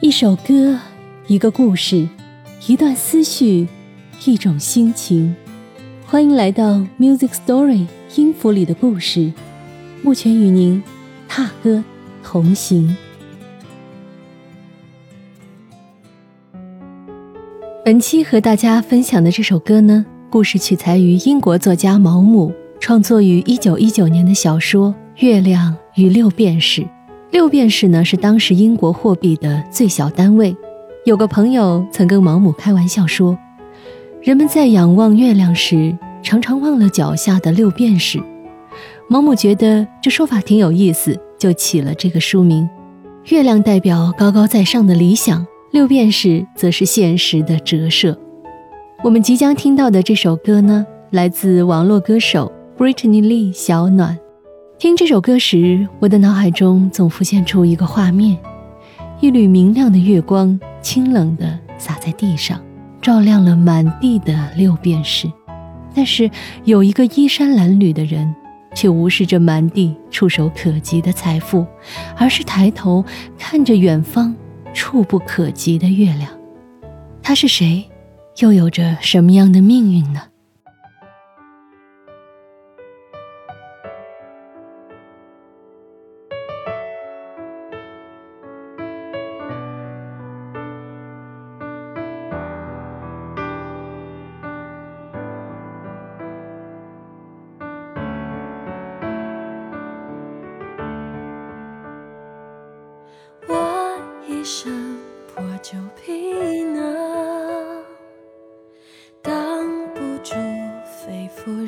[0.00, 0.78] 一首歌，
[1.26, 2.06] 一个故事，
[2.66, 3.66] 一段思绪，
[4.26, 5.34] 一种心情。
[6.04, 9.32] 欢迎来到 Music Story 音符里的故事，
[10.02, 10.82] 目前与您
[11.26, 11.82] 踏歌
[12.22, 12.94] 同行。
[17.82, 24.94] 本期和大家分享的这首歌呢，故事取材于英国作家毛姆创作于一九一九年的小说
[25.24, 26.82] 《月亮与六便士》。
[27.30, 30.56] 六便士呢是当时英国货币的最小单位。
[31.04, 33.36] 有个朋友曾跟毛姆开玩笑说，
[34.22, 38.20] 人们在仰望月亮时，常常忘了脚下的六便士。
[39.08, 42.68] 毛姆觉得这说法挺有意思，就起了这个书名。
[43.26, 48.16] 月亮代表高高在上的理想，六便士则是现实的折射。
[49.04, 54.18] 我们即将听到的这首歌呢，来自网络歌手 Brittany Lee 小暖。
[54.78, 58.36] 听这首歌时，我的脑海中总浮现出一个画面：
[59.20, 62.60] 一缕明亮的月光，清冷地洒在地上，
[63.00, 65.32] 照亮了满地的六便士。
[65.94, 66.30] 但是，
[66.64, 68.34] 有一个衣衫褴褛的人，
[68.74, 71.64] 却无视这满地触手可及的财富，
[72.14, 73.02] 而是抬头
[73.38, 74.36] 看着远方
[74.74, 76.30] 触不可及的月亮。
[77.22, 77.82] 他是谁？
[78.40, 80.20] 又有着什么样的命运呢？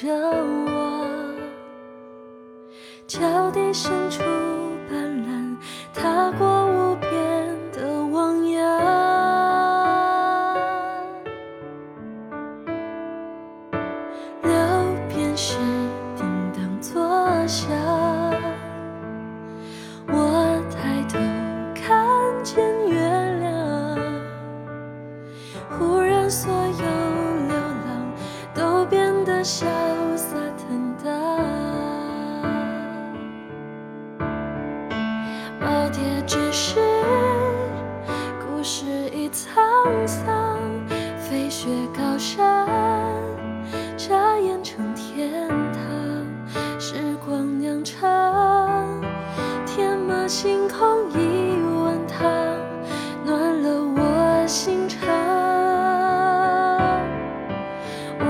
[0.00, 1.34] 着我
[3.06, 4.22] 脚底生出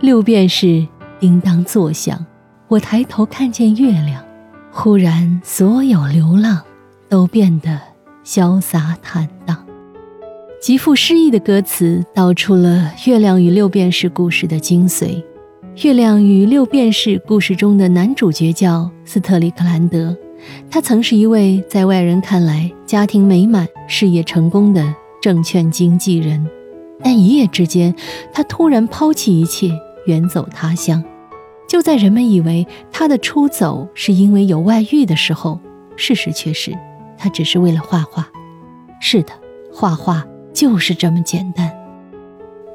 [0.00, 0.86] 六便士
[1.18, 2.24] 叮当作响，
[2.68, 4.24] 我抬头看见月亮。
[4.72, 6.58] 忽然，所有流浪
[7.06, 7.78] 都变得
[8.24, 9.62] 潇洒坦荡。
[10.58, 15.22] 极富诗意的歌词道出了月亮与六便士故事的精髓。
[15.82, 20.16] 月亮与六便士故事中的男主角叫斯特里克兰德。
[20.70, 26.46] 他曾是一位在外人看来家庭美满、事业成功的证券经纪人，
[27.02, 27.94] 但一夜之间，
[28.32, 29.70] 他突然抛弃一切，
[30.06, 31.02] 远走他乡。
[31.68, 35.60] 就在人们以为他的出走是因为有外遇的时候，
[35.96, 36.76] 事实却是，
[37.16, 38.28] 他只是为了画画。
[39.00, 39.32] 是的，
[39.72, 41.68] 画画就是这么简单。《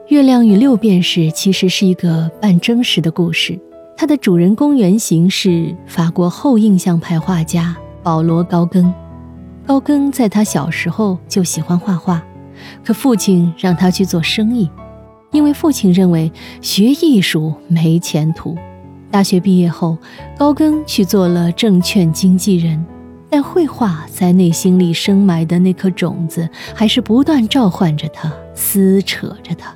[0.08, 3.60] 月亮与六便士》其实是一个半真实的故事。
[3.98, 8.94] 它的主人公原型是法国后印象派画家保罗·高更。
[9.66, 12.24] 高更在他小时候就喜欢画画，
[12.84, 14.70] 可父亲让他去做生意，
[15.36, 18.58] 因为父亲认为学艺术没前途。
[19.12, 19.98] 大学毕业后，
[20.38, 22.84] 高更去做了证券经纪人，
[23.30, 29.76] 但绘画在内心里深埋的那颗种子，还是不断召唤着他，撕扯着他。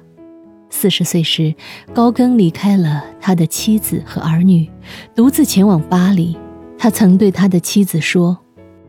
[0.70, 1.54] 四十岁时，
[1.94, 4.70] 高更离开了他的妻子和儿女，
[5.14, 6.38] 独自前往巴黎。
[6.78, 8.38] 他曾对他的妻子说：“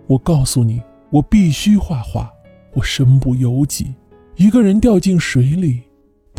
[0.07, 0.81] 我告诉你，
[1.11, 2.31] 我必须画画。
[2.75, 3.93] 我身不由己，
[4.37, 5.83] 一个人掉进水里，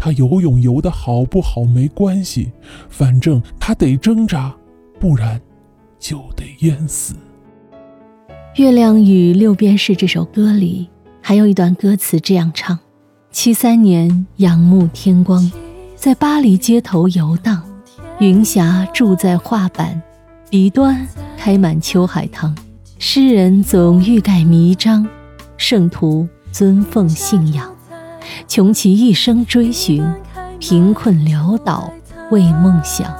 [0.02, 2.52] 他游泳游得好不好没关系，
[2.90, 4.52] 反正他得挣扎，
[5.00, 5.40] 不然
[6.00, 7.14] 就得淹死。”
[8.62, 10.90] 《月亮与六便士》这首歌里，
[11.22, 12.80] 还有一段歌词这样唱：
[13.30, 15.52] 七三年仰慕天光，
[15.96, 17.62] 在巴黎街头游荡，
[18.20, 20.02] 云霞住在画板
[20.50, 21.08] 笔端，
[21.38, 22.58] 开满秋海棠。
[22.98, 25.08] 诗人总欲盖弥彰，
[25.58, 27.74] 圣徒尊奉信仰，
[28.48, 30.04] 穷其一生追寻，
[30.60, 31.92] 贫困潦倒
[32.32, 33.14] 为梦想。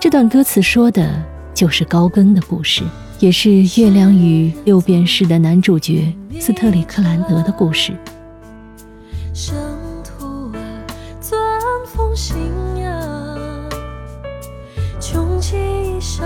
[0.00, 1.08] 这段歌词说的
[1.54, 2.82] 就是高更的故事，
[3.18, 3.48] 也是
[3.80, 7.92] 《月亮与六便士》的男主角斯特里克兰德的故事。
[15.00, 16.24] 穷其一生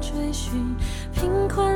[0.00, 0.74] 追寻。
[1.12, 1.75] 贫困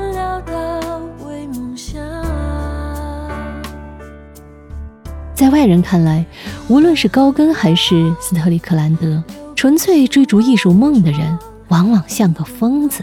[5.41, 6.23] 在外人看来，
[6.69, 9.25] 无论是高更还是斯特里克兰德，
[9.57, 11.39] 纯粹追逐艺术梦的人，
[11.69, 13.03] 往往像个疯子，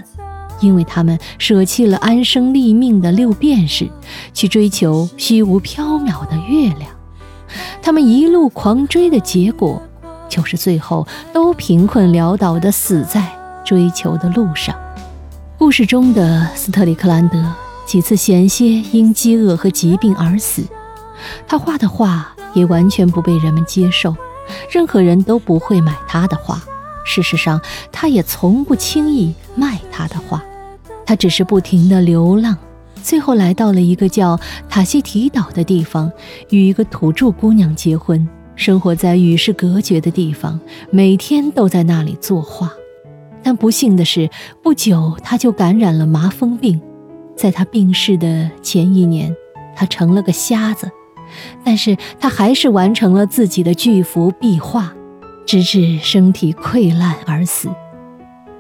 [0.60, 3.90] 因为他们舍弃了安身立命的六便士，
[4.36, 6.82] 去追求虚无缥缈的月亮。
[7.82, 9.82] 他们一路狂追的结果，
[10.30, 13.28] 就是最后都贫困潦倒的死在
[13.66, 14.76] 追求的路上。
[15.58, 17.44] 故事中的斯特里克兰德
[17.88, 20.62] 几次险些因饥饿和疾病而死，
[21.48, 24.16] 他画的画也完全不被人们接受，
[24.72, 26.62] 任何人都不会买他的画。
[27.04, 30.44] 事实上，他也从不轻易卖他的画，
[31.06, 32.58] 他只是不停地流浪，
[33.02, 34.38] 最后来到了一个叫
[34.68, 36.12] 塔希提岛的地方，
[36.50, 40.60] 与一个土著姑娘结婚，生活在与世隔绝的地方，
[40.92, 42.72] 每天都在那里作画。
[43.42, 44.30] 但不幸的是，
[44.62, 46.82] 不久他就感染了麻风病。
[47.38, 49.34] 在他病逝的前一年，
[49.76, 50.90] 他成了个瞎子。
[51.64, 54.94] 但是他还是完成了自己的巨幅壁画，
[55.46, 57.70] 直至身体溃烂而死。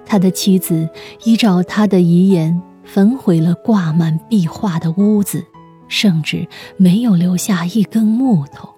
[0.06, 0.90] 他的妻子
[1.24, 5.44] 依照他的遗言，焚毁了挂满壁画的屋子，
[5.88, 6.48] 甚至
[6.78, 8.70] 没有留下一根木头。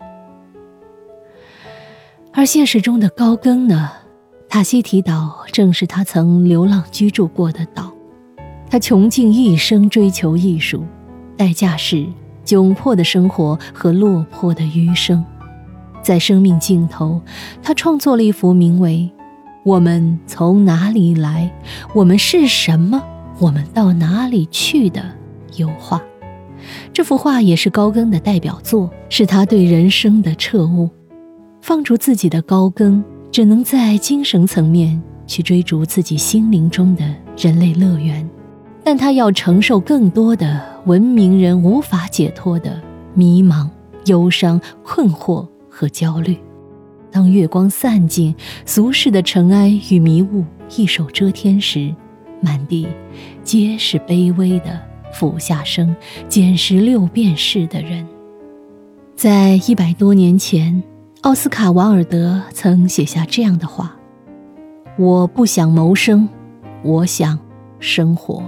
[2.33, 3.91] 而现实中的高更呢？
[4.47, 7.93] 塔希提岛正是他曾流浪居住过的岛，
[8.67, 10.83] 他穷尽一生追求艺术，
[11.37, 12.07] 代价是
[12.49, 15.23] 窘迫的生活和落魄的余生。
[16.01, 17.21] 在生命尽头，
[17.61, 19.11] 他创作了一幅名为
[19.63, 21.51] 《我们从哪里来，
[21.93, 23.03] 我们是什么，
[23.37, 25.03] 我们到哪里去》的
[25.57, 26.01] 油画。
[26.91, 30.89] 这幅画也是高更的代表作，是他对人生的彻悟。
[31.61, 33.03] 放逐自己的高更。
[33.31, 37.05] 只能在精神层面去追逐自己心灵中的
[37.37, 38.27] 人类乐园，
[38.91, 42.81] 但他要承受更多的文明人无法解脱的
[43.13, 43.69] 迷茫、
[44.05, 46.35] 忧伤、困惑和焦虑。
[47.11, 48.33] 当月光散尽，
[48.65, 50.43] 俗世的尘埃与迷雾
[50.75, 51.93] 一手遮天时，
[52.41, 52.87] 满地
[53.43, 54.81] 皆是卑微的
[55.13, 55.95] 俯下身
[56.27, 58.07] 捡拾六便士的人。
[59.15, 60.81] 在一百多年前。
[61.21, 63.95] 奥斯卡·王尔德曾写下这样的话
[64.97, 66.27] ：“我不想谋生，
[66.81, 67.37] 我想
[67.79, 68.43] 生活。”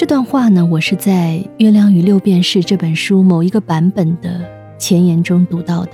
[0.00, 4.40] 这段话呢，我是在《月亮与六便士》这本书某一个版本的
[4.78, 5.90] 前言中读到的。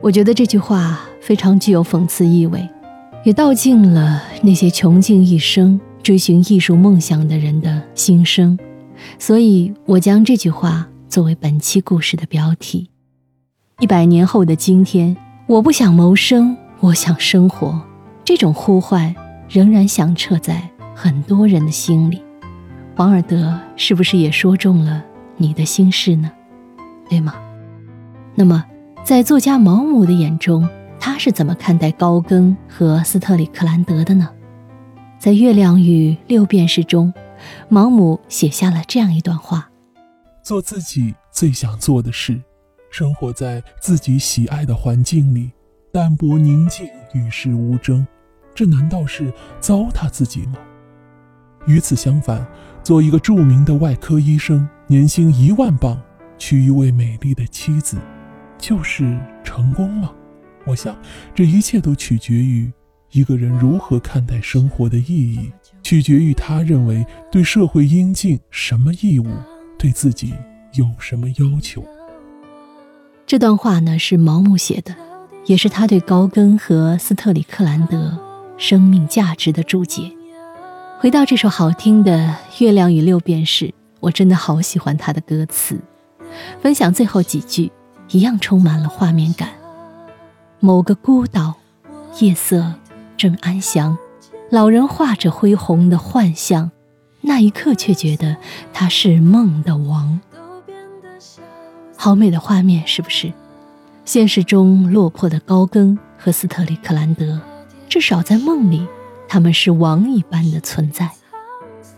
[0.00, 2.66] 我觉得这句话非常具有讽刺意味，
[3.22, 8.58] 也道尽了那些穷尽一生追寻艺术梦想的人的心声。
[9.18, 12.88] 所以，我将这句话作为本期故事的标题。
[13.78, 15.14] 一百年后的今天。
[15.46, 17.78] 我不想谋生，我想生活。
[18.24, 19.14] 这种呼唤
[19.50, 22.23] 仍然响彻在很多人的心里。
[22.96, 25.04] 王尔德是不是也说中了
[25.36, 26.30] 你的心事呢？
[27.10, 27.34] 对吗？
[28.36, 28.64] 那么，
[29.02, 30.68] 在作家毛姆的眼中，
[31.00, 34.30] 他是怎么看待高更和斯特里克兰德的呢？
[35.18, 37.12] 在《月亮与六便士》中，
[37.68, 39.68] 毛姆写下了这样一段话：
[40.44, 42.40] 做自己最想做的事。
[42.90, 45.50] 生活在自己喜爱的环境里，
[45.92, 48.06] 淡泊宁静，与世无争，
[48.54, 50.58] 这难道是糟蹋自己吗？
[51.66, 52.46] 与此相反，
[52.82, 56.00] 做一个著名的外科医生，年薪一万镑，
[56.38, 57.96] 娶一位美丽的妻子，
[58.58, 60.10] 就是成功吗？
[60.66, 60.96] 我想，
[61.34, 62.72] 这一切都取决于
[63.12, 65.52] 一个人如何看待生活的意义，
[65.82, 69.26] 取决于他认为对社会应尽什么义务，
[69.78, 70.32] 对自己
[70.74, 71.84] 有什么要求。
[73.26, 74.94] 这段话呢是毛姆写的，
[75.46, 78.18] 也是他对高更和斯特里克兰德
[78.58, 80.12] 生命价值的注解。
[81.04, 82.34] 回到这首好听的
[82.64, 83.66] 《月亮与六便士》，
[84.00, 85.78] 我真的好喜欢它的歌词。
[86.62, 87.70] 分享最后几句，
[88.08, 89.50] 一样充满了画面感。
[90.60, 91.56] 某个孤岛，
[92.20, 92.72] 夜色
[93.18, 93.98] 正安详，
[94.48, 96.70] 老人画着恢宏的幻象，
[97.20, 98.38] 那一刻却觉得
[98.72, 100.18] 他是梦的王。
[101.98, 103.30] 好美的画面，是不是？
[104.06, 107.38] 现实中落魄的高更和斯特里克兰德，
[107.90, 108.86] 至少在梦里，
[109.34, 111.10] 他们是王一般的存在。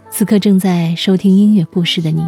[0.08, 2.24] 此刻正在收听音乐故事的你，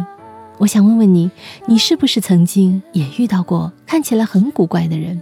[0.59, 1.31] 我想问问你：
[1.65, 5.19] 你是不是曾经也遇到过看起来很古怪的人？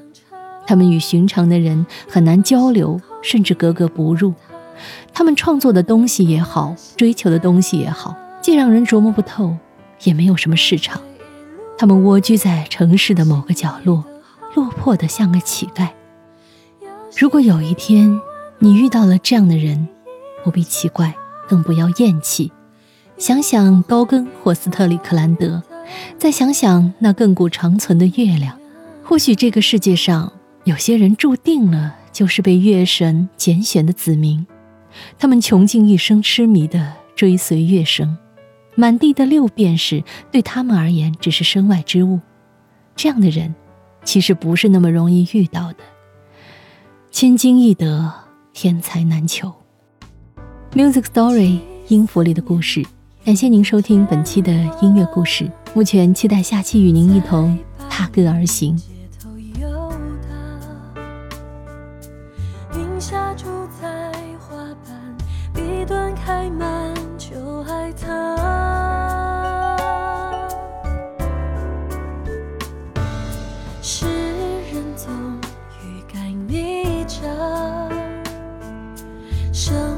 [0.65, 4.33] 他们与寻常的人很难交流，甚至格格不入。
[5.13, 9.55] 他们创作的东西也好，追求的东西也好，既让人琢磨不透，
[10.03, 11.01] 也没有什么市场。
[11.77, 14.03] 他们蜗居在城市的某个角落。
[14.53, 15.87] 落魄的像个乞丐。
[17.17, 18.19] 如果有一天
[18.59, 19.87] 你遇到了这样的人，
[20.43, 21.15] 不必奇怪，
[21.47, 22.51] 更不要厌弃。
[23.17, 25.61] 想想高更或斯特里克兰德，
[26.17, 28.59] 再想想那亘古长存的月亮，
[29.03, 30.31] 或许这个世界上
[30.63, 34.45] 有些人注定了就是被月神拣选的子民。
[35.19, 38.17] 他们穷尽一生痴迷地追随月神，
[38.75, 42.19] 满地的六便士对他们而言只是身外之物。
[42.95, 43.55] 这样的人。
[44.03, 45.79] 其实不是那么容易遇到的，
[47.11, 48.13] 千金易得，
[48.59, 49.53] 天才难求。
[50.73, 51.59] Music story
[51.89, 52.83] 音符里的故事。
[53.23, 55.47] 感谢您收听本期的音乐故事。
[55.75, 57.55] 目前期待下期与您一同
[57.87, 58.75] 踏歌而行。
[62.73, 63.45] 云霞住
[63.79, 66.95] 在花瓣端开满
[73.83, 74.07] 诗
[74.73, 75.13] 人总
[75.83, 77.56] 欲盖弥彰
[79.57, 79.96] 生。